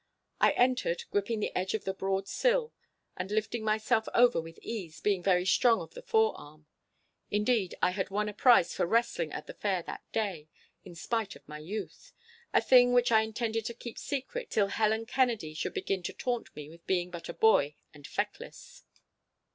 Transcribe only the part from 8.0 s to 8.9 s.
won a prize for